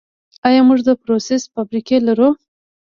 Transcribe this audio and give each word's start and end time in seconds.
آیا 0.47 0.61
موږ 0.67 0.79
د 0.87 0.89
پروسس 1.01 1.41
فابریکې 1.53 1.97
لرو؟ 2.07 2.29